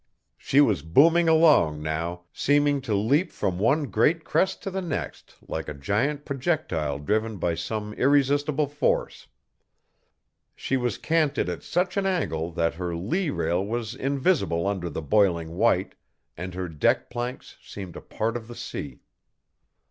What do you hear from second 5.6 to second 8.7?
a giant projectile driven by some irresistible